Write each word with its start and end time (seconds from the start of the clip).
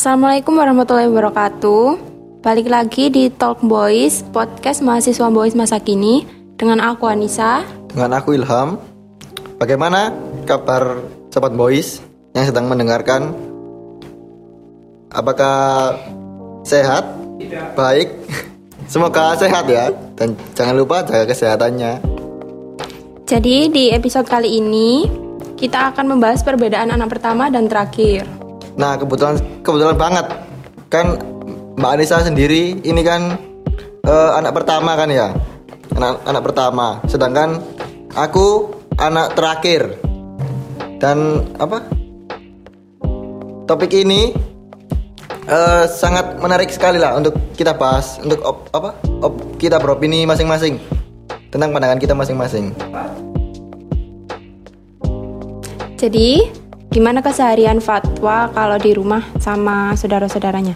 Assalamualaikum 0.00 0.56
warahmatullahi 0.56 1.12
wabarakatuh. 1.12 2.00
Balik 2.40 2.72
lagi 2.72 3.12
di 3.12 3.28
Talk 3.28 3.60
Boys, 3.60 4.24
podcast 4.32 4.80
mahasiswa 4.80 5.28
Boys 5.28 5.52
masa 5.52 5.76
kini 5.76 6.24
dengan 6.56 6.80
aku 6.80 7.04
Anissa. 7.04 7.60
Dengan 7.92 8.16
aku 8.16 8.32
Ilham. 8.32 8.80
Bagaimana 9.60 10.08
kabar 10.48 11.04
sobat 11.28 11.52
boys 11.52 12.00
yang 12.32 12.48
sedang 12.48 12.72
mendengarkan? 12.72 13.36
Apakah 15.12 16.00
sehat? 16.64 17.04
Baik. 17.76 18.08
Semoga 18.96 19.36
sehat 19.36 19.68
ya 19.68 19.92
dan 20.16 20.32
jangan 20.56 20.80
lupa 20.80 21.04
jaga 21.04 21.28
kesehatannya. 21.28 22.00
Jadi 23.28 23.68
di 23.68 23.92
episode 23.92 24.24
kali 24.24 24.64
ini 24.64 25.04
kita 25.60 25.92
akan 25.92 26.16
membahas 26.16 26.40
perbedaan 26.40 26.88
anak 26.88 27.12
pertama 27.12 27.52
dan 27.52 27.68
terakhir. 27.68 28.40
Nah, 28.76 28.98
kebetulan 28.98 29.38
kebetulan 29.64 29.96
banget 29.98 30.26
kan 30.90 31.18
Mbak 31.78 31.90
Anissa 31.96 32.22
sendiri 32.22 32.78
ini 32.84 33.02
kan 33.02 33.38
eh, 34.04 34.30
anak 34.36 34.52
pertama 34.54 34.94
kan 34.94 35.08
ya. 35.10 35.32
Anak 35.96 36.22
anak 36.26 36.42
pertama. 36.44 36.86
Sedangkan 37.08 37.62
aku 38.14 38.70
anak 39.00 39.34
terakhir. 39.34 39.96
Dan 41.00 41.48
apa? 41.56 41.80
Topik 43.64 43.94
ini 43.96 44.36
eh, 45.48 45.84
sangat 45.88 46.36
menarik 46.42 46.68
sekali 46.68 47.00
lah 47.00 47.16
untuk 47.16 47.32
kita 47.56 47.72
bahas 47.72 48.20
untuk 48.20 48.44
op, 48.44 48.68
apa? 48.76 48.92
Op, 49.24 49.56
kita 49.56 49.80
beropini 49.80 50.28
masing-masing 50.28 50.76
tentang 51.50 51.74
pandangan 51.74 51.98
kita 51.98 52.14
masing-masing. 52.14 52.72
Jadi, 56.00 56.48
gimana 56.90 57.22
keseharian 57.22 57.78
Fatwa 57.78 58.50
kalau 58.50 58.78
di 58.78 58.90
rumah 58.94 59.22
sama 59.38 59.94
saudara-saudaranya? 59.94 60.74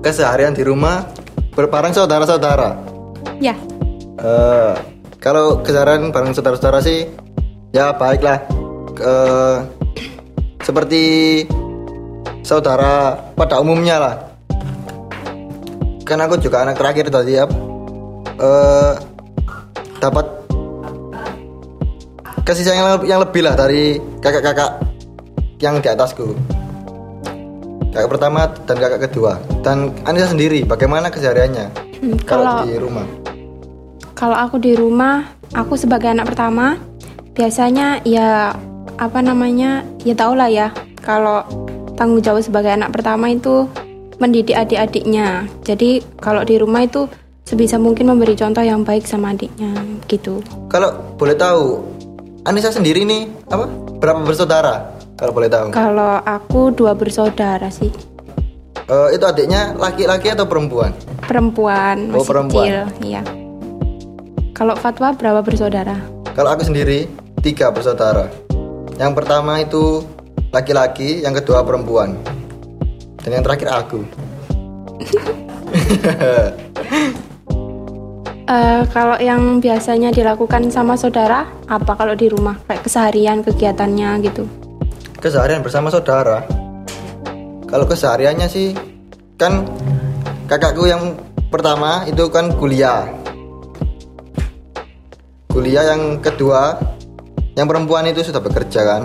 Keseharian 0.00 0.56
di 0.56 0.64
rumah 0.64 1.04
berparang 1.52 1.92
saudara-saudara. 1.92 2.76
Ya, 3.36 3.52
Eh, 4.16 4.74
kalau 5.20 5.60
keseharian 5.60 6.08
bareng 6.08 6.32
saudara-saudara 6.32 6.80
sih 6.80 7.04
ya 7.76 7.92
baiklah. 7.92 8.40
Eh, 8.96 9.58
seperti 10.64 11.02
saudara 12.40 13.12
pada 13.36 13.60
umumnya 13.60 13.96
lah. 14.00 14.14
Kan 16.08 16.22
aku 16.24 16.40
juga 16.40 16.64
anak 16.64 16.80
terakhir 16.80 17.12
tadi 17.12 17.36
ya. 17.36 17.44
Eh, 18.40 18.92
dapat 20.00 20.26
kasih 22.48 22.64
sayang 22.64 23.04
yang 23.04 23.20
lebih 23.20 23.44
lah 23.44 23.52
dari 23.52 24.00
kakak-kakak 24.24 24.85
yang 25.58 25.80
di 25.80 25.88
atasku 25.88 26.36
kakak 27.92 28.10
pertama 28.12 28.50
dan 28.68 28.76
kakak 28.76 29.00
kedua 29.08 29.40
dan 29.64 29.92
Anissa 30.04 30.32
sendiri 30.32 30.64
bagaimana 30.64 31.08
kesehariannya 31.08 31.88
Hmm, 31.96 32.12
kalau 32.28 32.44
kalau- 32.44 32.68
di 32.68 32.76
rumah 32.76 33.06
kalau 34.16 34.32
aku 34.32 34.56
di 34.56 34.72
rumah, 34.72 35.28
aku 35.52 35.76
sebagai 35.76 36.08
anak 36.08 36.32
pertama 36.32 36.80
biasanya 37.36 38.00
ya 38.00 38.48
apa 38.96 39.20
namanya 39.20 39.84
ya 40.08 40.16
tau 40.16 40.32
lah 40.32 40.48
ya 40.48 40.72
kalau 41.04 41.44
tanggung 42.00 42.24
jawab 42.24 42.40
sebagai 42.40 42.72
anak 42.72 42.96
pertama 42.96 43.28
itu 43.28 43.68
mendidik 44.16 44.56
adik-adiknya. 44.56 45.44
Jadi 45.60 46.00
kalau 46.16 46.48
di 46.48 46.56
rumah 46.56 46.88
itu 46.88 47.04
sebisa 47.44 47.76
mungkin 47.76 48.08
memberi 48.08 48.32
contoh 48.32 48.64
yang 48.64 48.80
baik 48.88 49.04
sama 49.04 49.36
adiknya 49.36 49.76
gitu. 50.08 50.40
Kalau 50.72 50.96
boleh 51.20 51.36
tahu, 51.36 51.84
Anissa 52.48 52.72
sendiri 52.72 53.04
nih 53.04 53.28
apa? 53.52 53.68
Berapa 54.00 54.24
bersaudara? 54.24 54.95
Kalau 55.16 55.32
boleh 55.32 55.48
tahu. 55.48 55.72
Kalau 55.72 56.20
aku 56.20 56.76
dua 56.76 56.92
bersaudara 56.92 57.72
sih, 57.72 57.88
Eh, 58.86 59.18
itu 59.18 59.24
adiknya 59.26 59.74
laki-laki 59.74 60.30
atau 60.30 60.46
perempuan? 60.46 60.94
perempuan 61.26 62.14
Oh, 62.14 62.22
masih 62.22 62.28
perempuan. 62.30 62.62
kecil, 62.62 62.78
iya. 63.02 63.22
Kalau 64.54 64.78
Fatwa 64.78 65.10
berapa 65.10 65.42
bersaudara? 65.42 65.98
Kalau 66.38 66.54
aku 66.54 66.70
sendiri 66.70 67.10
tiga 67.42 67.74
bersaudara. 67.74 68.30
Yang 68.94 69.12
pertama 69.18 69.58
itu 69.58 70.06
laki-laki, 70.54 71.26
yang 71.26 71.34
kedua 71.34 71.66
perempuan, 71.66 72.14
dan 73.26 73.40
yang 73.40 73.44
terakhir 73.44 73.68
aku. 73.74 74.00
Eh, 78.46 78.82
kalau 78.94 79.18
yang 79.18 79.58
biasanya 79.58 80.14
dilakukan 80.14 80.70
sama 80.70 80.94
saudara, 80.94 81.50
apa 81.66 81.98
kalau 81.98 82.14
di 82.14 82.30
rumah 82.30 82.54
kayak 82.70 82.86
keseharian 82.86 83.42
kegiatannya 83.42 84.22
gitu? 84.22 84.46
Keseharian 85.26 85.58
bersama 85.58 85.90
saudara. 85.90 86.46
Kalau 87.66 87.82
kesehariannya 87.82 88.46
sih 88.46 88.78
kan 89.34 89.66
kakakku 90.46 90.86
yang 90.86 91.18
pertama 91.50 92.06
itu 92.06 92.30
kan 92.30 92.54
kuliah. 92.54 93.10
Kuliah 95.50 95.82
yang 95.82 96.22
kedua 96.22 96.78
yang 97.58 97.66
perempuan 97.66 98.06
itu 98.06 98.22
sudah 98.22 98.38
bekerja 98.38 98.86
kan. 98.86 99.02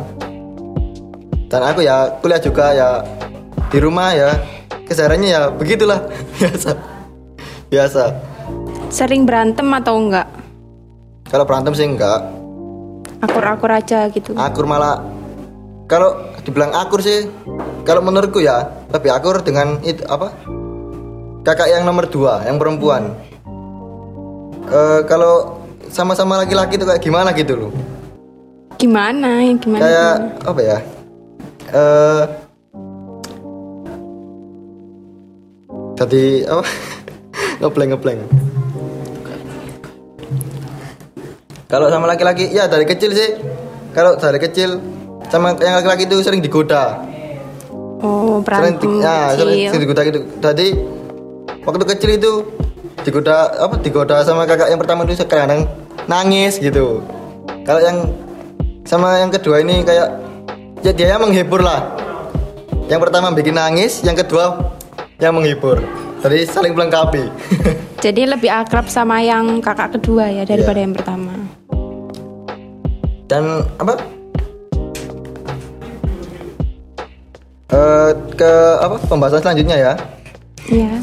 Dan 1.49 1.65
aku 1.65 1.81
ya 1.81 2.13
kuliah 2.21 2.37
juga 2.37 2.69
ya 2.69 3.01
di 3.73 3.81
rumah 3.81 4.13
ya 4.13 4.29
kesehariannya 4.85 5.29
ya 5.33 5.49
begitulah 5.49 6.05
biasa. 6.37 6.71
Biasa. 7.73 8.03
Sering 8.93 9.25
berantem 9.25 9.65
atau 9.73 9.97
enggak? 9.97 10.29
Kalau 11.33 11.49
berantem 11.49 11.73
sih 11.73 11.89
enggak. 11.89 12.29
Akur-akur 13.25 13.73
aja 13.73 14.05
gitu. 14.13 14.37
Akur 14.37 14.69
malah 14.69 15.01
kalau 15.91 16.15
dibilang 16.47 16.71
akur 16.71 17.03
sih 17.03 17.27
kalau 17.83 17.99
menurutku 17.99 18.39
ya 18.39 18.63
lebih 18.95 19.11
akur 19.11 19.43
dengan 19.43 19.75
itu 19.83 19.99
apa? 20.07 20.31
Kakak 21.43 21.67
yang 21.67 21.83
nomor 21.83 22.07
dua 22.07 22.47
yang 22.47 22.55
perempuan. 22.55 23.11
Eh, 24.71 25.03
kalau 25.03 25.59
sama-sama 25.91 26.39
laki-laki 26.39 26.79
itu 26.79 26.87
kayak 26.87 27.03
gimana 27.03 27.35
gitu 27.35 27.59
loh? 27.59 27.71
Gimana? 28.79 29.43
Gimana? 29.59 29.81
kayak 29.83 30.15
apa 30.47 30.61
ya? 30.63 30.77
Eh 31.75 32.23
jadi 35.99 36.23
apa? 36.47 36.63
Ngepleng 37.61 37.93
ngepleng 37.93 38.21
kalau 41.71 41.87
sama 41.87 42.03
laki-laki 42.03 42.51
ya 42.51 42.67
dari 42.67 42.83
kecil 42.83 43.15
sih. 43.15 43.31
Kalau 43.95 44.19
dari 44.19 44.43
kecil 44.43 44.75
sama 45.31 45.55
yang 45.57 45.79
laki-laki 45.79 46.03
itu 46.05 46.19
sering 46.19 46.43
digoda. 46.43 46.99
Oh, 48.01 48.41
sering, 48.43 48.75
di- 48.75 48.99
ya, 48.99 49.31
sering, 49.31 49.69
sering 49.71 49.81
digoda 49.81 50.01
gitu. 50.03 50.19
Jadi 50.37 50.67
waktu 51.63 51.85
kecil 51.87 52.09
itu 52.17 52.31
digoda 53.01 53.49
apa 53.55 53.79
digoda 53.79 54.21
sama 54.21 54.43
kakak 54.43 54.67
yang 54.67 54.77
pertama 54.77 55.07
itu 55.07 55.15
kadang 55.23 55.65
nangis 56.05 56.59
gitu. 56.59 56.99
Kalau 57.63 57.79
yang 57.79 57.97
sama 58.83 59.21
yang 59.21 59.29
kedua 59.29 59.61
ini 59.61 59.81
kayak 59.81 60.07
ya 60.81 60.91
dia 60.91 61.15
yang 61.15 61.21
menghibur 61.23 61.61
lah. 61.61 61.93
Yang 62.89 63.07
pertama 63.07 63.31
bikin 63.31 63.55
nangis 63.55 64.03
yang 64.03 64.17
kedua 64.17 64.75
yang 65.17 65.31
menghibur. 65.31 65.79
Jadi 66.21 66.43
saling 66.43 66.73
melengkapi. 66.75 67.23
Jadi 68.05 68.25
lebih 68.25 68.49
akrab 68.49 68.89
sama 68.89 69.21
yang 69.21 69.61
kakak 69.61 69.93
kedua 69.95 70.25
ya 70.27 70.43
daripada 70.43 70.81
Iya. 70.81 70.85
yang 70.89 70.93
pertama. 70.93 71.33
dan 73.31 73.63
apa 73.79 73.95
Eh, 78.11 78.17
ke 78.35 78.51
apa 78.75 78.99
pembahasan 79.07 79.39
selanjutnya 79.39 79.77
ya 79.79 79.93
Iya. 80.67 80.99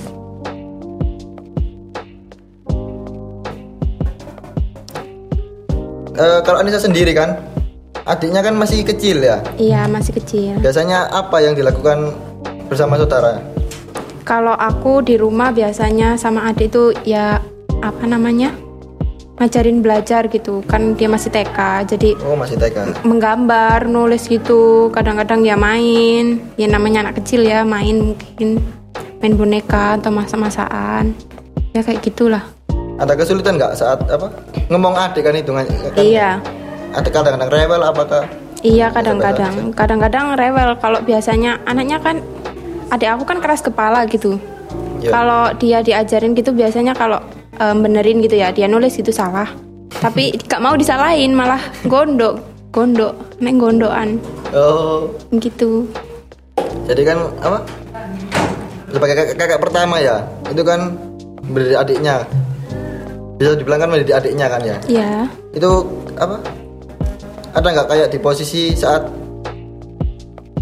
Eh, 6.18 6.40
kalau 6.42 6.58
Anissa 6.60 6.82
sendiri 6.82 7.14
kan 7.14 7.38
adiknya 8.04 8.42
kan 8.42 8.52
masih 8.52 8.82
kecil 8.82 9.22
ya 9.22 9.38
Iya, 9.56 9.86
masih 9.86 10.12
kecil. 10.14 10.52
biasanya 10.58 11.08
apa 11.08 11.40
yang 11.40 11.54
dilakukan 11.54 12.12
bersama 12.66 12.98
saudara 12.98 13.40
Kalau 14.26 14.52
aku 14.52 15.00
di 15.00 15.16
rumah 15.16 15.48
biasanya 15.48 16.20
sama 16.20 16.44
adik 16.44 16.68
itu 16.68 16.92
ya 17.02 17.40
apa 17.80 18.04
namanya? 18.04 18.52
Ngajarin 19.38 19.80
belajar 19.80 20.26
gitu. 20.26 20.60
Kan 20.66 20.98
dia 20.98 21.06
masih 21.06 21.30
TK, 21.30 21.58
jadi 21.86 22.18
oh 22.26 22.34
masih 22.34 22.58
TK 22.58 23.06
menggambar, 23.06 23.86
nulis 23.86 24.26
gitu. 24.26 24.90
Kadang-kadang 24.90 25.46
ya 25.46 25.54
main. 25.54 26.42
Ya 26.58 26.66
namanya 26.66 27.06
anak 27.06 27.22
kecil 27.22 27.46
ya, 27.46 27.62
main 27.62 28.14
mungkin 28.14 28.58
main 29.18 29.34
boneka 29.34 29.98
atau 29.98 30.10
masak-masakan. 30.10 31.14
Ya 31.72 31.80
kayak 31.82 32.02
gitulah. 32.02 32.44
ada 32.98 33.14
kesulitan 33.14 33.54
nggak 33.54 33.78
saat 33.78 34.02
apa 34.10 34.26
ngomong 34.66 34.98
adik 34.98 35.22
kan 35.22 35.30
itu 35.38 35.54
kan 35.54 35.62
Iya. 35.94 36.42
ada 36.90 37.06
kadang-kadang 37.06 37.46
rewel 37.46 37.78
apakah 37.86 38.26
Iya 38.58 38.90
kadang-kadang, 38.90 39.70
kadang-kadang 39.70 40.34
rewel 40.34 40.74
kalau 40.82 40.98
biasanya 41.06 41.62
anaknya 41.62 42.02
kan 42.02 42.18
adik 42.90 43.06
aku 43.06 43.22
kan 43.22 43.38
keras 43.38 43.62
kepala 43.62 44.02
gitu. 44.10 44.42
Iya. 44.98 45.14
Kalau 45.14 45.54
dia 45.62 45.78
diajarin 45.78 46.34
gitu 46.34 46.50
biasanya 46.50 46.90
kalau 46.90 47.22
em, 47.58 47.76
benerin 47.82 48.22
gitu 48.22 48.38
ya. 48.38 48.54
Dia 48.54 48.70
nulis 48.70 48.96
itu 48.98 49.10
salah. 49.10 49.46
Tapi 49.98 50.34
gak 50.50 50.62
mau 50.62 50.78
disalahin 50.78 51.34
malah 51.34 51.60
gondok, 51.86 52.40
gondok, 52.70 53.14
neng 53.42 53.58
gondokan. 53.58 54.18
Oh. 54.54 55.10
Gitu. 55.34 55.84
jadi 56.88 57.02
kan 57.04 57.18
apa? 57.44 57.58
Sebagai 58.88 59.14
kakak, 59.20 59.36
kakak 59.36 59.60
pertama 59.60 60.00
ya? 60.00 60.24
Itu 60.48 60.64
kan 60.64 60.96
mendidik 61.44 61.76
adiknya. 61.76 62.24
Bisa 63.36 63.54
dibilang 63.54 63.80
kan 63.84 63.88
mendidik 63.92 64.16
adiknya 64.16 64.46
kan 64.48 64.60
ya? 64.64 64.76
Iya. 64.88 65.12
itu 65.52 65.70
apa? 66.16 66.40
Ada 67.52 67.68
nggak 67.68 67.88
kayak 67.88 68.08
di 68.12 68.18
posisi 68.20 68.72
saat 68.72 69.04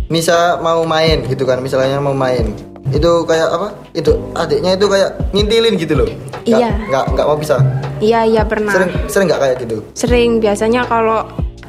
Nisa 0.06 0.58
mau 0.62 0.82
main 0.86 1.26
gitu 1.26 1.42
kan? 1.46 1.58
Misalnya 1.62 1.98
mau 1.98 2.14
main 2.14 2.50
itu 2.88 3.10
kayak 3.24 3.48
apa 3.48 3.68
itu 3.92 4.10
adiknya 4.32 4.74
itu 4.74 4.86
kayak 4.86 5.10
ngintilin 5.30 5.74
gitu 5.74 5.94
loh 5.94 6.08
Nggak- 6.42 6.60
Iya. 6.62 6.70
nggak 6.86 7.04
nggak 7.12 7.26
mau 7.26 7.36
bisa 7.36 7.56
Iya, 7.96 8.20
iya 8.22 8.42
pernah. 8.44 8.70
sering 8.70 8.92
sering 9.08 9.26
nggak 9.26 9.40
kayak 9.40 9.56
gitu 9.64 9.76
Sering 9.92 10.30
biasanya 10.36 10.84
kalau 10.84 11.24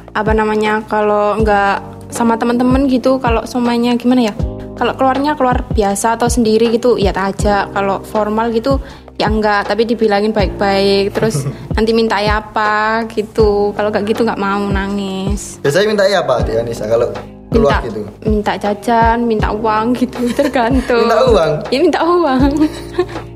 apa 0.08 0.32
namanya? 0.32 0.82
Kalau 0.84 1.38
nggak 1.38 1.78
sama 2.10 2.34
teman-teman 2.34 2.84
gitu, 2.84 3.16
kalau 3.16 3.44
semuanya 3.44 3.94
gimana 3.94 4.28
ya? 4.28 4.34
Kalau 4.74 4.92
keluarnya 4.92 5.34
keluar 5.34 5.62
biasa 5.68 6.18
atau 6.18 6.26
sendiri 6.26 6.68
gitu, 6.70 6.98
ya 6.98 7.10
tak 7.10 7.38
ajak. 7.38 7.70
Kalau 7.70 8.02
formal 8.02 8.50
gitu, 8.50 8.82
ya 9.14 9.26
enggak. 9.26 9.66
Tapi 9.66 9.86
dibilangin 9.86 10.34
baik-baik. 10.34 11.14
Terus 11.14 11.46
nanti 11.78 11.94
minta 11.94 12.18
ya 12.18 12.38
apa 12.40 13.06
gitu. 13.08 13.70
Kalau 13.72 13.88
nggak 13.88 14.04
gitu 14.04 14.26
nggak 14.26 14.38
mau 14.38 14.66
nangis. 14.66 15.62
biasanya 15.62 15.86
minta 15.86 16.04
apa 16.04 16.42
adik 16.42 16.66
Nisa 16.66 16.84
kalau 16.84 17.08
keluar 17.48 17.80
minta 17.80 17.88
gitu 17.88 18.04
minta 18.28 18.52
jajan, 18.60 19.24
minta 19.24 19.48
uang 19.52 19.96
gitu, 19.96 20.28
tergantung. 20.38 21.08
Minta 21.08 21.24
uang? 21.24 21.64
Ya 21.72 21.78
minta 21.80 22.00
uang. 22.04 22.52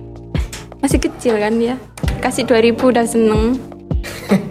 Masih 0.85 0.99
kecil 1.01 1.39
kan 1.39 1.55
ya. 1.63 1.79
Kasih 2.21 2.45
2000 2.47 2.75
udah 2.77 3.07
seneng. 3.07 3.57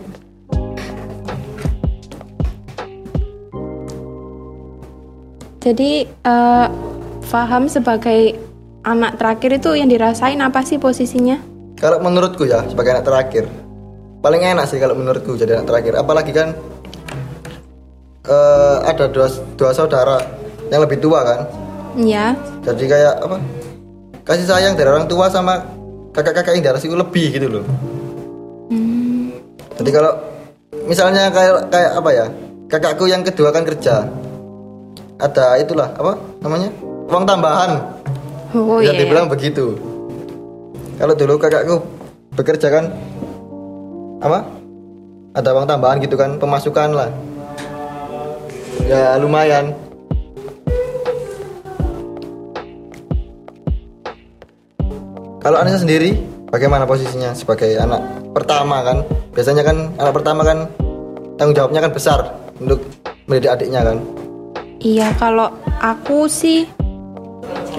Jadi 5.62 6.10
eh, 6.10 6.68
Faham 7.22 7.72
sebagai 7.72 8.36
anak 8.84 9.16
terakhir 9.22 9.62
itu 9.62 9.72
yang 9.78 9.88
dirasain 9.88 10.42
apa 10.44 10.66
sih 10.68 10.75
posisinya? 10.81 11.40
Kalau 11.80 12.02
menurutku 12.04 12.44
ya 12.44 12.66
sebagai 12.68 12.92
anak 12.98 13.06
terakhir 13.07 13.48
paling 14.22 14.42
enak 14.46 14.69
sih 14.69 14.78
kalau 14.78 15.00
menurutku 15.00 15.40
jadi 15.40 15.62
anak 15.62 15.68
terakhir. 15.69 15.94
Apalagi 16.02 16.31
kan 16.34 16.52
eh, 18.27 18.77
ada 18.85 19.06
dua 19.09 19.27
dua 19.57 19.71
saudara 19.73 20.18
yang 20.69 20.81
lebih 20.85 21.01
tua 21.01 21.21
kan. 21.25 21.39
Ya, 22.00 22.31
Jadi 22.63 22.88
kayak 22.88 23.19
apa? 23.19 23.35
Kasih 24.23 24.47
sayang 24.47 24.79
dari 24.79 24.88
orang 24.88 25.12
tua 25.12 25.27
sama 25.27 25.59
kakak-kakak 26.15 26.56
yang 26.56 26.71
darah 26.71 26.79
lebih 26.79 27.25
gitu 27.35 27.47
loh. 27.51 27.65
Jadi 29.81 29.89
kalau 29.97 30.13
misalnya 30.85 31.33
kayak 31.33 31.73
kayak 31.73 31.91
apa 31.97 32.09
ya? 32.13 32.25
Kakakku 32.69 33.09
yang 33.09 33.25
kedua 33.25 33.50
kan 33.51 33.65
kerja. 33.65 34.07
Ada 35.19 35.59
itulah 35.59 35.89
apa 35.97 36.15
namanya? 36.45 36.69
Uang 37.12 37.25
tambahan. 37.27 37.81
oh 38.56 38.79
Bisa 38.79 38.94
iya. 38.94 39.01
dibilang 39.03 39.27
begitu. 39.27 39.75
Kalau 40.95 41.18
dulu 41.18 41.35
kakakku 41.41 41.81
bekerja 42.38 42.69
kan 42.69 42.94
apa? 44.21 44.45
Ada 45.33 45.50
uang 45.56 45.68
tambahan 45.68 45.97
gitu 46.03 46.15
kan, 46.15 46.38
pemasukan 46.38 46.89
lah. 46.94 47.09
Ya 48.92 49.16
lumayan. 49.16 49.72
Kalau 55.40 55.64
Anissa 55.64 55.80
sendiri, 55.80 56.20
bagaimana 56.52 56.84
posisinya 56.84 57.32
sebagai 57.32 57.80
anak 57.80 58.04
pertama 58.36 58.84
kan? 58.84 59.08
Biasanya 59.32 59.64
kan 59.64 59.96
anak 59.96 60.12
pertama 60.12 60.44
kan 60.44 60.68
tanggung 61.40 61.56
jawabnya 61.56 61.88
kan 61.88 61.92
besar 61.96 62.20
untuk 62.60 62.84
mendidik 63.32 63.56
adiknya 63.56 63.88
kan. 63.88 64.04
Iya, 64.84 65.16
kalau 65.16 65.56
aku 65.80 66.28
sih 66.28 66.68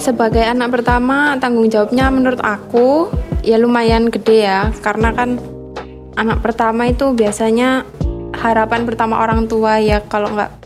sebagai 0.00 0.48
anak 0.48 0.80
pertama 0.80 1.36
tanggung 1.36 1.68
jawabnya 1.68 2.08
menurut 2.08 2.40
aku 2.40 3.12
ya 3.44 3.60
lumayan 3.60 4.08
gede 4.08 4.48
ya 4.48 4.72
karena 4.80 5.12
kan 5.12 5.36
anak 6.16 6.40
pertama 6.40 6.88
itu 6.88 7.12
biasanya 7.12 7.84
harapan 8.32 8.88
pertama 8.88 9.20
orang 9.20 9.44
tua 9.44 9.76
ya 9.76 10.00
kalau 10.08 10.32
nggak 10.32 10.61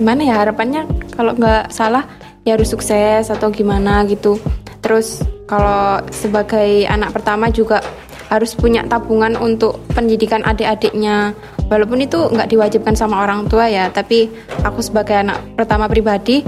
gimana 0.00 0.24
ya 0.24 0.40
harapannya 0.40 0.88
kalau 1.12 1.36
nggak 1.36 1.68
salah 1.68 2.08
ya 2.48 2.56
harus 2.56 2.72
sukses 2.72 3.28
atau 3.28 3.52
gimana 3.52 4.00
gitu. 4.08 4.40
Terus 4.80 5.20
kalau 5.44 6.00
sebagai 6.08 6.88
anak 6.88 7.12
pertama 7.12 7.52
juga 7.52 7.84
harus 8.32 8.56
punya 8.56 8.80
tabungan 8.88 9.36
untuk 9.36 9.76
pendidikan 9.92 10.40
adik-adiknya. 10.40 11.36
Walaupun 11.68 12.00
itu 12.00 12.16
nggak 12.16 12.48
diwajibkan 12.48 12.96
sama 12.96 13.20
orang 13.28 13.44
tua 13.46 13.68
ya 13.68 13.92
tapi 13.92 14.32
aku 14.64 14.80
sebagai 14.80 15.20
anak 15.20 15.36
pertama 15.52 15.84
pribadi 15.84 16.40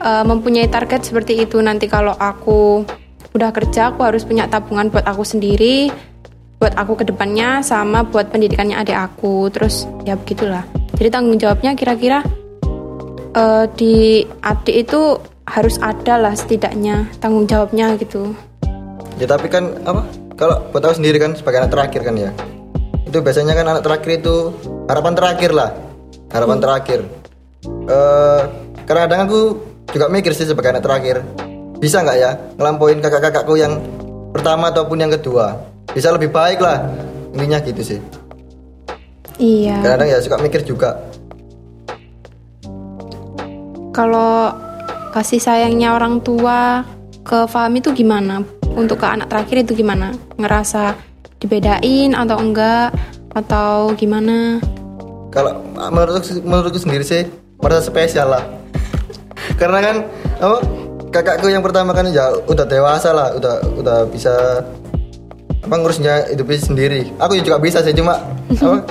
eh, 0.00 0.24
mempunyai 0.24 0.72
target 0.72 1.04
seperti 1.04 1.44
itu. 1.44 1.60
Nanti 1.60 1.84
kalau 1.92 2.16
aku 2.16 2.88
udah 3.36 3.52
kerja 3.52 3.92
aku 3.92 4.00
harus 4.00 4.24
punya 4.24 4.48
tabungan 4.48 4.88
buat 4.88 5.04
aku 5.04 5.26
sendiri 5.26 5.90
buat 6.62 6.70
aku 6.78 7.02
ke 7.02 7.04
depannya 7.10 7.66
sama 7.66 8.06
buat 8.08 8.32
pendidikannya 8.32 8.80
adik 8.80 8.96
aku. 8.96 9.52
Terus 9.52 9.84
ya 10.08 10.16
begitulah. 10.16 10.64
Jadi 10.96 11.08
tanggung 11.12 11.36
jawabnya 11.36 11.76
kira-kira 11.76 12.24
eh, 13.34 13.64
di 13.74 14.22
adik 14.42 14.76
itu 14.88 15.18
harus 15.44 15.76
ada 15.82 16.16
lah 16.16 16.32
setidaknya 16.32 17.10
tanggung 17.20 17.44
jawabnya 17.44 17.94
gitu 18.00 18.32
Ya 19.18 19.26
tapi 19.30 19.46
kan 19.46 19.70
apa? 19.86 20.02
Kalau 20.34 20.66
buat 20.74 20.82
tahu 20.82 20.98
sendiri 20.98 21.22
kan 21.22 21.38
sebagai 21.38 21.62
anak 21.62 21.70
terakhir 21.70 22.00
kan 22.02 22.14
ya. 22.18 22.30
Itu 23.06 23.22
biasanya 23.22 23.54
kan 23.54 23.66
anak 23.70 23.82
terakhir 23.86 24.10
itu 24.18 24.50
harapan 24.90 25.14
terakhir 25.14 25.50
lah. 25.54 25.70
Harapan 26.34 26.58
terakhir. 26.58 27.00
Eh 27.86 28.42
kadang-kadang 28.90 29.20
aku 29.30 29.40
juga 29.94 30.10
mikir 30.10 30.34
sih 30.34 30.50
sebagai 30.50 30.74
anak 30.74 30.82
terakhir. 30.82 31.22
Bisa 31.78 32.02
nggak 32.02 32.16
ya 32.18 32.30
ngelampauin 32.58 32.98
kakak-kakakku 32.98 33.54
yang 33.54 33.78
pertama 34.34 34.74
ataupun 34.74 34.98
yang 34.98 35.12
kedua? 35.14 35.62
Bisa 35.94 36.10
lebih 36.10 36.34
baik 36.34 36.58
lah. 36.58 36.90
Intinya 37.30 37.62
gitu 37.62 37.82
sih. 37.94 38.00
iya 39.38 39.78
Kadang-kadang 39.78 40.08
ya 40.10 40.18
suka 40.18 40.36
mikir 40.42 40.66
juga. 40.66 40.98
Kalau 43.94 44.50
kasih 45.14 45.38
sayangnya 45.38 45.94
orang 45.94 46.18
tua 46.18 46.82
ke 47.22 47.46
Fahmi 47.46 47.78
itu 47.78 47.94
gimana 47.94 48.42
untuk 48.74 49.00
ke 49.00 49.06
anak 49.06 49.30
terakhir 49.30 49.62
itu 49.62 49.86
gimana 49.86 50.10
ngerasa 50.34 50.98
dibedain 51.38 52.12
atau 52.12 52.36
enggak 52.42 52.90
atau 53.32 53.94
gimana 53.94 54.58
Kalau 55.30 55.62
menurutku 55.90 56.42
menurutku 56.46 56.78
sendiri 56.78 57.02
sih 57.02 57.26
merasa 57.58 57.90
spesial 57.90 58.30
lah. 58.30 58.44
Karena 59.60 59.82
kan 59.82 59.96
apa 60.38 60.58
kakakku 61.10 61.50
yang 61.50 61.58
pertama 61.58 61.90
kan 61.90 62.06
ya 62.06 62.30
udah 62.46 62.62
dewasa 62.62 63.10
lah, 63.10 63.34
udah 63.34 63.54
udah 63.74 63.98
bisa 64.06 64.62
apa 65.66 65.74
ngurusnya 65.74 66.30
hidupnya 66.30 66.58
sendiri. 66.62 67.10
Aku 67.18 67.34
juga 67.42 67.58
bisa 67.58 67.82
sih 67.82 67.90
cuma 67.90 68.14
apa 68.62 68.86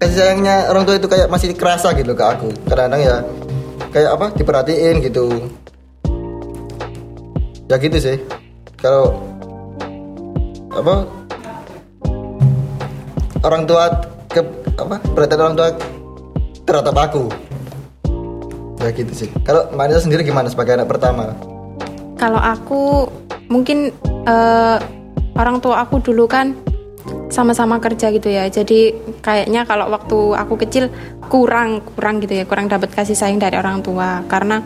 kasih 0.00 0.16
sayangnya 0.16 0.72
orang 0.72 0.88
tua 0.88 0.96
itu 0.96 1.08
kayak 1.12 1.28
masih 1.28 1.52
kerasa 1.52 1.92
gitu 1.92 2.16
ke 2.16 2.24
aku. 2.24 2.48
Kadang-kadang 2.72 3.02
ya 3.04 3.16
kayak 3.96 4.10
apa 4.12 4.26
diperhatiin 4.36 5.00
gitu. 5.00 5.48
Ya 7.72 7.80
gitu 7.80 7.96
sih. 7.96 8.20
Kalau 8.76 9.16
apa 10.76 11.08
orang 13.40 13.64
tua 13.64 13.88
ke 14.28 14.44
apa 14.76 15.00
perhatian 15.16 15.40
orang 15.40 15.56
tua 15.56 15.68
terhadap 16.68 16.92
aku 16.92 17.32
ya 18.84 18.92
gitu 18.92 19.12
sih 19.16 19.28
kalau 19.40 19.64
Mbak 19.72 19.84
Anissa 19.88 20.04
sendiri 20.04 20.22
gimana 20.26 20.52
sebagai 20.52 20.76
anak 20.76 20.92
pertama 20.92 21.32
kalau 22.20 22.36
aku 22.36 23.08
mungkin 23.48 23.94
eh, 24.28 24.76
orang 25.38 25.62
tua 25.64 25.86
aku 25.86 26.04
dulu 26.04 26.28
kan 26.28 26.52
sama-sama 27.28 27.82
kerja 27.82 28.10
gitu 28.14 28.30
ya. 28.30 28.46
Jadi 28.46 28.94
kayaknya 29.22 29.66
kalau 29.66 29.90
waktu 29.90 30.34
aku 30.34 30.54
kecil 30.62 30.90
kurang 31.26 31.82
kurang 31.82 32.22
gitu 32.22 32.38
ya 32.38 32.44
kurang 32.46 32.70
dapat 32.70 32.94
kasih 32.94 33.18
sayang 33.18 33.42
dari 33.42 33.58
orang 33.58 33.82
tua. 33.82 34.22
Karena 34.30 34.62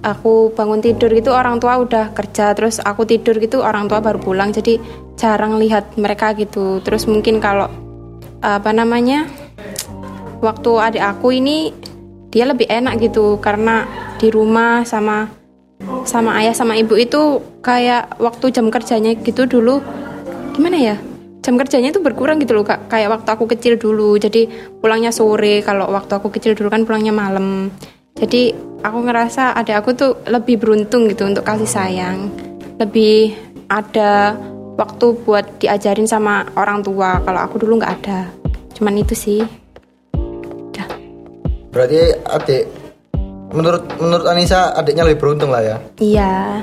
aku 0.00 0.54
bangun 0.54 0.80
tidur 0.80 1.10
gitu 1.12 1.34
orang 1.34 1.58
tua 1.58 1.82
udah 1.82 2.14
kerja 2.14 2.54
terus 2.54 2.78
aku 2.78 3.04
tidur 3.04 3.36
gitu 3.42 3.60
orang 3.60 3.86
tua 3.86 4.00
baru 4.00 4.18
pulang. 4.20 4.50
Jadi 4.54 4.80
jarang 5.20 5.60
lihat 5.60 5.96
mereka 6.00 6.32
gitu. 6.34 6.80
Terus 6.80 7.04
mungkin 7.04 7.40
kalau 7.42 7.68
apa 8.38 8.70
namanya 8.70 9.26
waktu 10.38 10.70
adik 10.78 11.04
aku 11.04 11.34
ini 11.34 11.74
dia 12.32 12.48
lebih 12.48 12.68
enak 12.70 13.04
gitu. 13.04 13.36
Karena 13.42 13.84
di 14.16 14.32
rumah 14.32 14.82
sama 14.82 15.28
sama 16.02 16.34
ayah 16.42 16.56
sama 16.56 16.74
ibu 16.74 16.98
itu 16.98 17.38
kayak 17.62 18.18
waktu 18.18 18.50
jam 18.50 18.66
kerjanya 18.72 19.14
gitu 19.14 19.46
dulu 19.46 19.78
gimana 20.56 20.74
ya 20.74 20.96
jam 21.48 21.56
kerjanya 21.56 21.96
itu 21.96 22.04
berkurang 22.04 22.36
gitu 22.44 22.52
loh 22.52 22.60
kak. 22.60 22.92
Kayak 22.92 23.16
waktu 23.16 23.28
aku 23.32 23.48
kecil 23.48 23.80
dulu. 23.80 24.20
Jadi 24.20 24.44
pulangnya 24.84 25.08
sore 25.08 25.64
kalau 25.64 25.88
waktu 25.88 26.20
aku 26.20 26.28
kecil 26.28 26.52
dulu 26.52 26.68
kan 26.68 26.84
pulangnya 26.84 27.16
malam. 27.16 27.72
Jadi 28.20 28.52
aku 28.84 28.98
ngerasa 29.00 29.56
ada 29.56 29.80
aku 29.80 29.96
tuh 29.96 30.12
lebih 30.28 30.60
beruntung 30.60 31.08
gitu 31.08 31.24
untuk 31.24 31.48
kasih 31.48 31.64
sayang. 31.64 32.28
Lebih 32.76 33.32
ada 33.72 34.36
waktu 34.76 35.16
buat 35.24 35.56
diajarin 35.64 36.04
sama 36.04 36.44
orang 36.52 36.84
tua. 36.84 37.24
Kalau 37.24 37.40
aku 37.40 37.64
dulu 37.64 37.80
nggak 37.80 37.94
ada. 38.04 38.28
Cuman 38.76 39.00
itu 39.00 39.16
sih. 39.16 39.40
Udah 40.68 40.84
berarti 41.72 42.12
adik 42.28 42.68
menurut 43.56 43.88
menurut 43.96 44.26
Anissa 44.28 44.76
adiknya 44.76 45.08
lebih 45.08 45.24
beruntung 45.24 45.48
lah 45.48 45.64
ya? 45.64 45.76
Iya 45.96 46.60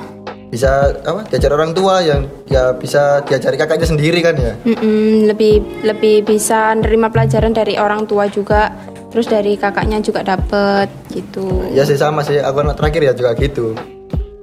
bisa 0.56 0.96
apa 1.04 1.28
diajar 1.28 1.52
orang 1.52 1.76
tua 1.76 2.00
yang 2.00 2.24
ya 2.48 2.72
bisa 2.72 3.20
diajari 3.28 3.60
kakaknya 3.60 3.88
sendiri 3.92 4.24
kan 4.24 4.40
ya? 4.40 4.56
Mm-mm, 4.64 5.28
lebih 5.28 5.84
lebih 5.84 6.24
bisa 6.24 6.72
nerima 6.80 7.12
pelajaran 7.12 7.52
dari 7.52 7.76
orang 7.76 8.08
tua 8.08 8.32
juga. 8.32 8.72
Terus 9.12 9.28
dari 9.28 9.60
kakaknya 9.60 10.00
juga 10.00 10.24
dapet 10.24 10.88
gitu. 11.12 11.68
Ya 11.76 11.84
sih 11.84 12.00
sama 12.00 12.24
sih. 12.24 12.40
Aku 12.40 12.64
anak 12.64 12.80
terakhir 12.80 13.04
ya 13.04 13.14
juga 13.16 13.36
gitu. 13.36 13.76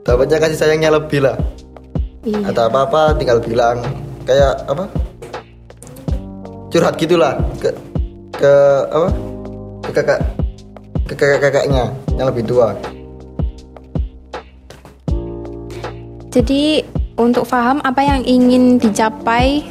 Dapatnya 0.05 0.37
kasih 0.41 0.59
sayangnya 0.61 0.93
lebih 0.93 1.25
lah. 1.25 1.37
Iya. 2.25 2.53
Atau 2.53 2.69
apa 2.69 2.79
apa 2.85 3.01
tinggal 3.17 3.41
bilang. 3.41 3.81
Kayak 4.29 4.69
apa? 4.69 4.85
Curhat 6.73 6.97
gitulah 7.01 7.37
ke 7.61 7.69
ke 8.37 8.55
apa? 8.93 9.09
Ke 9.85 9.91
kakak 9.97 10.21
ke 11.09 11.15
kakak 11.17 11.41
kakaknya 11.41 11.85
yang 12.17 12.29
lebih 12.29 12.45
tua 12.49 12.73
jadi 16.33 16.81
untuk 17.21 17.45
paham 17.45 17.85
apa 17.85 18.01
yang 18.01 18.25
ingin 18.25 18.81
dicapai 18.81 19.69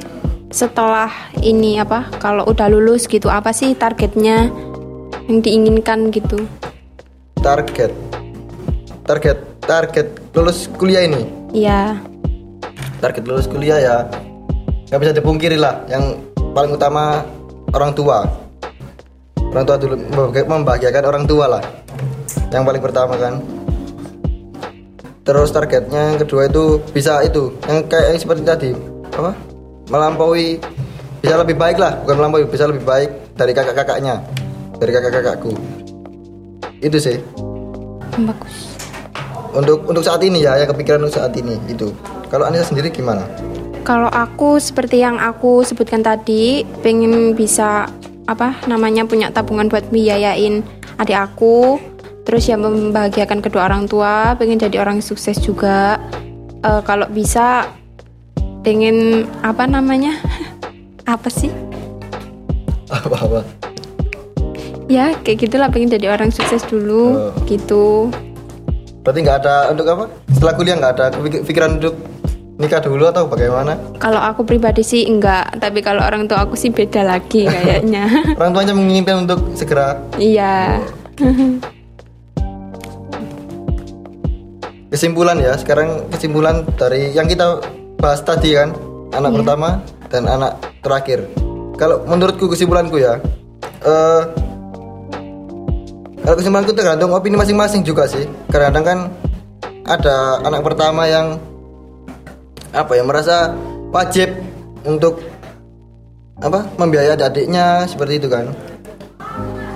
setelah 0.54 1.10
ini 1.42 1.82
apa 1.82 2.06
kalau 2.22 2.46
udah 2.46 2.70
lulus 2.70 3.10
gitu 3.10 3.34
apa 3.34 3.50
sih 3.50 3.74
targetnya 3.74 4.54
yang 5.26 5.42
diinginkan 5.42 6.14
gitu? 6.14 6.46
Target. 7.42 7.90
Target 9.10 9.38
target 9.66 10.08
lulus 10.38 10.70
kuliah 10.78 11.10
ini? 11.10 11.26
Iya. 11.50 11.98
Target 13.02 13.26
lulus 13.26 13.50
kuliah 13.50 13.82
ya 13.82 13.98
nggak 14.94 15.02
bisa 15.02 15.14
dipungkiri 15.18 15.58
lah 15.58 15.82
yang 15.90 16.14
paling 16.54 16.78
utama 16.78 17.26
orang 17.74 17.90
tua. 17.98 18.30
Orang 19.50 19.66
tua 19.66 19.82
dulu 19.82 19.98
membahagi- 19.98 20.46
membahagiakan 20.46 21.04
orang 21.10 21.26
tua 21.26 21.58
lah 21.58 21.64
yang 22.54 22.68
paling 22.68 22.84
pertama 22.84 23.16
kan 23.18 23.40
terus 25.22 25.54
targetnya 25.54 26.16
yang 26.16 26.20
kedua 26.20 26.50
itu 26.50 26.82
bisa 26.90 27.22
itu 27.22 27.54
yang 27.70 27.86
kayak 27.86 28.14
yang 28.14 28.20
seperti 28.20 28.42
tadi 28.42 28.70
apa? 29.14 29.32
Melampaui 29.92 30.58
bisa 31.22 31.38
lebih 31.38 31.56
baik 31.60 31.78
lah 31.78 32.02
bukan 32.02 32.16
melampaui 32.18 32.46
bisa 32.50 32.66
lebih 32.66 32.82
baik 32.82 33.10
dari 33.38 33.54
kakak-kakaknya 33.54 34.22
dari 34.82 34.92
kakak-kakakku. 34.98 35.54
Itu 36.82 36.98
sih. 36.98 37.22
Bagus. 38.18 38.74
Untuk 39.54 39.86
untuk 39.86 40.02
saat 40.02 40.24
ini 40.26 40.42
ya 40.42 40.58
yang 40.58 40.70
kepikiran 40.74 41.06
untuk 41.06 41.22
saat 41.22 41.36
ini 41.38 41.60
itu. 41.70 41.94
Kalau 42.34 42.48
Anissa 42.50 42.74
sendiri 42.74 42.90
gimana? 42.90 43.22
Kalau 43.86 44.10
aku 44.10 44.58
seperti 44.58 45.04
yang 45.04 45.20
aku 45.20 45.62
sebutkan 45.68 46.02
tadi, 46.02 46.64
pengen 46.82 47.36
bisa 47.36 47.86
apa 48.30 48.56
namanya 48.70 49.04
punya 49.04 49.28
tabungan 49.34 49.68
buat 49.68 49.84
biayain 49.92 50.64
adik 51.02 51.18
aku, 51.18 51.82
terus 52.22 52.46
ya 52.46 52.56
membahagiakan 52.56 53.40
kedua 53.40 53.66
orang 53.66 53.86
tua, 53.86 54.34
pengen 54.36 54.58
jadi 54.58 54.80
orang 54.80 55.00
sukses 55.00 55.38
juga. 55.38 55.98
Eh, 56.62 56.82
kalau 56.82 57.06
bisa 57.08 57.66
pengen 58.62 59.26
apa 59.42 59.66
namanya? 59.66 60.18
apa 61.06 61.28
sih? 61.28 61.50
apa 62.88 63.16
apa 63.18 63.40
Ya 64.86 65.16
kayak 65.18 65.48
gitulah 65.48 65.72
pengen 65.72 65.88
jadi 65.90 66.12
orang 66.12 66.30
sukses 66.30 66.62
dulu, 66.64 67.32
Oh. 67.32 67.32
gitu. 67.48 68.12
Berarti 69.02 69.20
nggak 69.24 69.38
ada 69.42 69.56
untuk 69.72 69.88
apa? 69.88 70.06
Setelah 70.30 70.54
kuliah 70.54 70.76
nggak 70.76 70.94
ada 70.94 71.06
pikiran 71.42 71.80
untuk 71.80 71.96
nikah 72.60 72.78
dulu 72.78 73.08
atau 73.08 73.26
bagaimana? 73.26 73.80
Kalau 73.98 74.20
aku 74.20 74.44
pribadi 74.44 74.84
sih 74.84 75.08
enggak, 75.08 75.58
tapi 75.58 75.80
kalau 75.80 76.04
orang 76.04 76.28
tua 76.28 76.44
aku 76.44 76.54
sih 76.54 76.70
beda 76.70 77.02
lagi 77.02 77.48
kayaknya. 77.50 78.06
Orang 78.36 78.52
tuanya 78.52 78.76
menginginkan 78.76 79.24
untuk 79.24 79.40
segera. 79.56 79.96
Iya. 80.20 80.84
Kesimpulan 84.92 85.40
ya, 85.40 85.56
sekarang 85.56 86.12
kesimpulan 86.12 86.68
dari 86.76 87.16
yang 87.16 87.24
kita 87.24 87.64
bahas 87.96 88.20
tadi 88.28 88.60
kan, 88.60 88.76
anak 89.16 89.40
pertama 89.40 89.80
dan 90.12 90.28
anak 90.28 90.60
terakhir. 90.84 91.24
Kalau 91.80 92.04
menurutku 92.04 92.52
kesimpulanku 92.52 93.00
ya, 93.00 93.16
eh 93.88 94.22
kalau 96.22 96.36
kesimpulanku 96.36 96.76
tergantung 96.76 97.16
opini 97.16 97.40
masing-masing 97.40 97.88
juga 97.88 98.04
sih. 98.04 98.28
Kadang-kadang 98.52 98.84
kan 98.84 99.00
ada 99.88 100.44
anak 100.44 100.62
pertama 100.62 101.08
yang 101.08 101.40
apa 102.76 102.92
ya 102.92 103.04
merasa 103.08 103.56
wajib 103.96 104.28
untuk 104.84 105.24
apa 106.44 106.68
membiayai 106.76 107.16
adiknya 107.16 107.86
seperti 107.86 108.18
itu 108.18 108.28
kan 108.32 108.50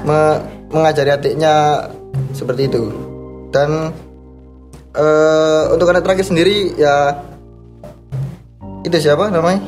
Me- 0.07 0.41
mengajari 0.71 1.11
adiknya 1.11 1.85
seperti 2.31 2.71
itu 2.71 2.89
dan 3.51 3.91
eh, 4.95 5.63
untuk 5.75 5.91
anak 5.91 6.03
terakhir 6.07 6.25
sendiri 6.25 6.73
ya 6.79 7.19
itu 8.85 8.97
siapa 9.01 9.27
namanya? 9.33 9.61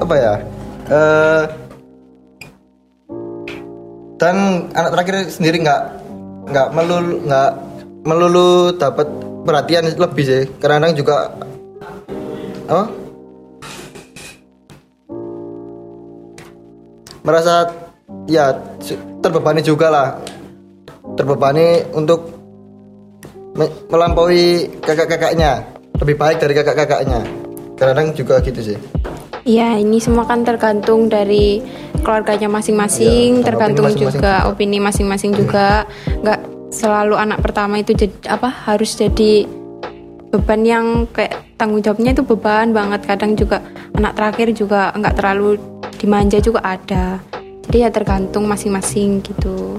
Apa 0.00 0.14
ya? 0.18 0.34
Eh, 0.84 1.42
dan 4.18 4.68
anak 4.72 4.90
terakhir 4.96 5.14
sendiri 5.28 5.60
nggak 5.60 5.82
nggak 6.48 6.68
melulu 6.76 7.14
nggak 7.28 7.50
melulu 8.04 8.48
dapat 8.76 9.08
perhatian 9.44 9.84
lebih 9.96 10.24
sih. 10.24 10.42
Kadang-kadang 10.60 10.96
juga 10.96 11.16
apa? 12.68 12.84
Merasa 17.24 17.72
ya 18.28 18.52
terbebani 19.24 19.60
juga 19.64 19.88
lah. 19.88 20.08
Terbebani 21.16 21.84
untuk 21.96 22.33
melampaui 23.90 24.68
kakak-kakaknya 24.82 25.62
lebih 26.02 26.16
baik 26.18 26.42
dari 26.42 26.54
kakak-kakaknya 26.58 27.20
kadang-kadang 27.78 28.08
juga 28.14 28.42
gitu 28.42 28.74
sih 28.74 28.78
Iya, 29.44 29.76
ini 29.76 30.00
semua 30.00 30.24
kan 30.24 30.40
tergantung 30.40 31.12
dari 31.12 31.60
keluarganya 32.00 32.48
masing-masing, 32.48 33.28
Iya, 33.28 33.44
sama 33.44 33.46
tergantung 33.52 33.84
opini 33.84 33.92
masing-masing 33.92 34.16
juga 34.16 34.32
juga. 34.40 34.48
opini 34.48 34.78
masing-masing 34.80 35.32
juga. 35.36 35.68
Nggak 36.24 36.40
selalu 36.72 37.14
anak 37.20 37.38
pertama 37.44 37.74
itu 37.76 37.92
jadi 37.92 38.16
apa 38.32 38.48
harus 38.48 38.96
jadi 38.96 39.44
beban 40.32 40.64
yang 40.64 40.86
kayak 41.12 41.44
tanggung 41.60 41.84
jawabnya 41.84 42.16
itu 42.16 42.24
beban 42.24 42.72
banget. 42.72 43.04
Kadang 43.04 43.36
juga 43.36 43.60
anak 43.92 44.16
terakhir 44.16 44.48
juga 44.56 44.96
nggak 44.96 45.12
terlalu 45.12 45.60
dimanja 46.00 46.40
juga 46.40 46.64
ada. 46.64 47.20
Jadi 47.68 47.76
ya 47.84 47.92
tergantung 47.92 48.48
masing-masing 48.48 49.20
gitu. 49.20 49.76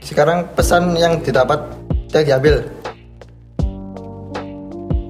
sekarang 0.00 0.48
pesan 0.56 0.96
yang 0.96 1.20
didapat 1.20 1.60
yang 2.16 2.24
diambil 2.24 2.64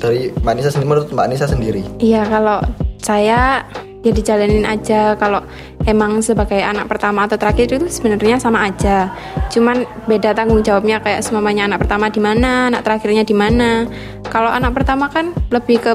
dari 0.06 0.30
Mbak 0.30 0.54
Nisa 0.54 0.70
sendiri 0.70 0.88
menurut 0.88 1.08
Mbak 1.10 1.28
Nisa 1.28 1.46
sendiri 1.50 1.82
Iya 1.98 2.22
kalau 2.30 2.62
saya 3.02 3.66
ya 4.06 4.12
dijalanin 4.14 4.62
aja 4.62 5.18
kalau 5.18 5.42
emang 5.82 6.22
sebagai 6.22 6.62
anak 6.62 6.86
pertama 6.86 7.26
atau 7.26 7.34
terakhir 7.34 7.66
itu 7.66 7.90
sebenarnya 7.90 8.38
sama 8.38 8.70
aja. 8.70 9.10
Cuman 9.50 9.82
beda 10.06 10.30
tanggung 10.30 10.62
jawabnya 10.62 11.02
kayak 11.02 11.26
semamanya 11.26 11.66
anak 11.66 11.82
pertama 11.82 12.06
di 12.06 12.22
mana, 12.22 12.70
anak 12.70 12.86
terakhirnya 12.86 13.26
di 13.26 13.34
mana. 13.34 13.82
Kalau 14.30 14.46
anak 14.46 14.78
pertama 14.78 15.10
kan 15.10 15.34
lebih 15.50 15.82
ke 15.82 15.92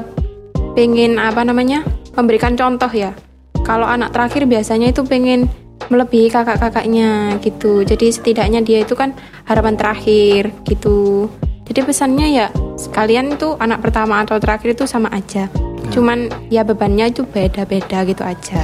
pengen 0.76 1.16
apa 1.16 1.40
namanya 1.40 1.84
memberikan 2.12 2.52
contoh 2.52 2.92
ya. 2.92 3.16
Kalau 3.64 3.88
anak 3.88 4.12
terakhir 4.12 4.44
biasanya 4.44 4.92
itu 4.92 5.00
pengen 5.08 5.48
melebihi 5.88 6.28
kakak-kakaknya 6.28 7.40
gitu. 7.40 7.80
Jadi 7.84 8.12
setidaknya 8.12 8.60
dia 8.60 8.84
itu 8.84 8.92
kan 8.92 9.16
harapan 9.48 9.76
terakhir 9.76 10.52
gitu. 10.68 11.32
Jadi 11.72 11.88
pesannya 11.88 12.28
ya 12.36 12.46
sekalian 12.76 13.40
itu 13.40 13.56
anak 13.56 13.80
pertama 13.80 14.20
atau 14.20 14.36
terakhir 14.36 14.76
itu 14.76 14.84
sama 14.84 15.08
aja. 15.08 15.48
Cuman 15.88 16.28
ya 16.52 16.60
bebannya 16.68 17.08
itu 17.08 17.24
beda-beda 17.24 18.04
gitu 18.04 18.20
aja. 18.20 18.60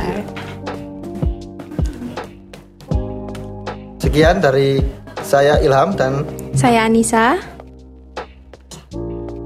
sekian 4.18 4.42
dari 4.42 4.82
saya 5.22 5.62
Ilham 5.62 5.94
dan 5.94 6.26
Saya 6.50 6.90
Anissa. 6.90 7.38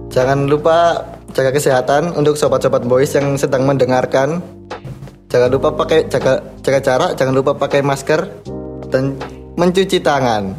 jangan 0.09 0.49
lupa 0.49 1.05
jaga 1.37 1.53
kesehatan 1.53 2.17
untuk 2.17 2.41
sobat-sobat 2.41 2.81
boys 2.89 3.13
yang 3.13 3.37
sedang 3.37 3.69
mendengarkan 3.69 4.41
jangan 5.29 5.51
lupa 5.53 5.77
pakai 5.77 6.09
jaga 6.09 6.41
jaga 6.65 6.81
jarak 6.81 7.11
jangan 7.21 7.35
lupa 7.37 7.53
pakai 7.53 7.85
masker 7.85 8.25
dan 8.89 9.13
mencuci 9.61 10.01
tangan 10.01 10.57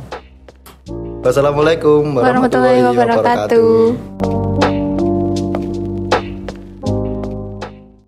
wassalamualaikum 1.24 2.20
Warahmatullahi 2.20 2.84
wabarakatuh. 2.84 4.43